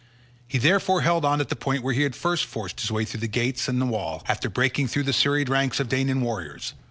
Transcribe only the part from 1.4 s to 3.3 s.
at the point where he had first forced his way through the